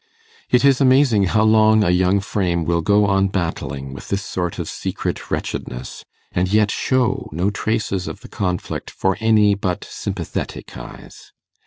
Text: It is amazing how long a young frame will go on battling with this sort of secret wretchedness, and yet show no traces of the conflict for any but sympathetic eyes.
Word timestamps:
It 0.49 0.65
is 0.65 0.81
amazing 0.81 1.25
how 1.25 1.43
long 1.43 1.83
a 1.83 1.91
young 1.91 2.21
frame 2.21 2.65
will 2.65 2.81
go 2.81 3.05
on 3.05 3.27
battling 3.27 3.93
with 3.93 4.07
this 4.09 4.23
sort 4.25 4.57
of 4.57 4.67
secret 4.67 5.29
wretchedness, 5.29 6.03
and 6.31 6.51
yet 6.51 6.71
show 6.71 7.29
no 7.31 7.51
traces 7.51 8.07
of 8.07 8.21
the 8.21 8.27
conflict 8.27 8.89
for 8.89 9.15
any 9.21 9.53
but 9.53 9.83
sympathetic 9.87 10.75
eyes. 10.75 11.33